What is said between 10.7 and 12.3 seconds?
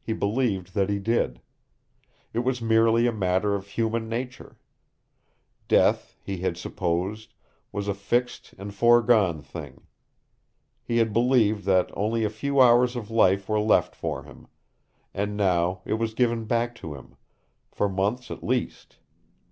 He had believed that only a